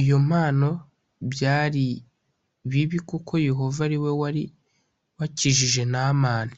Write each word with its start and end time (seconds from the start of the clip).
iyo 0.00 0.16
mpano 0.26 0.70
byari 1.32 1.84
bibi 2.70 2.98
kuko 3.10 3.32
Yehova 3.48 3.80
ari 3.86 3.96
we 4.02 4.10
wari 4.20 4.42
wakijije 5.18 5.82
Naamani 5.92 6.56